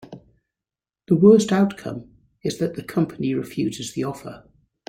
The 1.09 1.15
worst 1.15 1.51
outcome 1.51 2.09
is 2.41 2.57
that 2.57 2.73
the 2.73 2.81
company 2.81 3.35
refuses 3.35 3.93
the 3.93 4.03
offer. 4.05 4.49